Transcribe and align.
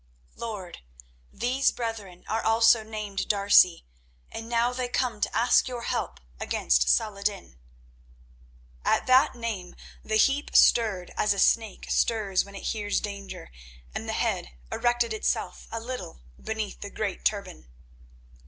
"Lord, 0.35 0.79
these 1.31 1.71
brethren 1.71 2.25
are 2.27 2.43
also 2.43 2.81
named 2.81 3.27
D'Arcy, 3.27 3.85
and 4.31 4.49
now 4.49 4.73
they 4.73 4.87
come 4.89 5.21
to 5.21 5.37
ask 5.37 5.67
your 5.67 5.83
help 5.83 6.19
against 6.39 6.89
Salah 6.89 7.19
ed 7.19 7.25
din." 7.25 7.59
At 8.83 9.05
that 9.05 9.35
name 9.35 9.75
the 10.03 10.15
heap 10.15 10.55
stirred 10.55 11.13
as 11.17 11.33
a 11.33 11.39
snake 11.39 11.85
stirs 11.91 12.43
when 12.43 12.55
it 12.55 12.63
hears 12.73 12.99
danger, 12.99 13.51
and 13.93 14.09
the 14.09 14.13
head 14.13 14.49
erected 14.71 15.13
itself 15.13 15.67
a 15.71 15.79
little 15.79 16.21
beneath 16.41 16.81
the 16.81 16.89
great 16.89 17.23
turban. 17.23 17.67